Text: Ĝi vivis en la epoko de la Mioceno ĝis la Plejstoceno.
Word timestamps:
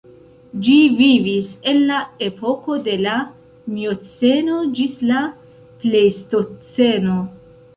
Ĝi 0.67 0.75
vivis 1.01 1.49
en 1.73 1.77
la 1.89 1.99
epoko 2.29 2.77
de 2.87 2.95
la 3.07 3.19
Mioceno 3.75 4.57
ĝis 4.79 4.97
la 5.13 5.21
Plejstoceno. 5.85 7.21